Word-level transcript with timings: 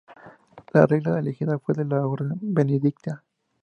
La 0.73 0.87
regla 0.87 1.19
elegida 1.19 1.59
fue 1.59 1.75
la 1.75 1.83
de 1.83 1.89
la 1.89 2.07
orden 2.07 2.35
benedictina. 2.41 3.23